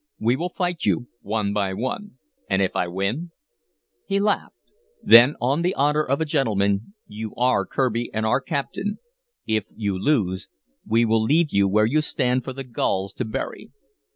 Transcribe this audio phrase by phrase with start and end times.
[0.17, 2.17] We will fight you, one by one."
[2.49, 3.29] "And if I win?"
[4.07, 4.55] He laughed.
[5.03, 8.97] "Then, on the honor of a gentleman, you are Kirby and our captain.
[9.45, 10.47] If you lose,
[10.87, 13.69] we will leave you where you stand for the gulls to bury."